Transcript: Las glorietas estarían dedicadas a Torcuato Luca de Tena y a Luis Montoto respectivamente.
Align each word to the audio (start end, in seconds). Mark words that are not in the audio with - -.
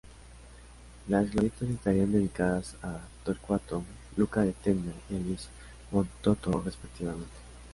Las 1.09 1.29
glorietas 1.31 1.69
estarían 1.69 2.11
dedicadas 2.11 2.73
a 2.81 3.01
Torcuato 3.23 3.83
Luca 4.17 4.41
de 4.41 4.53
Tena 4.53 4.91
y 5.11 5.15
a 5.15 5.19
Luis 5.19 5.47
Montoto 5.91 6.59
respectivamente. 6.65 7.29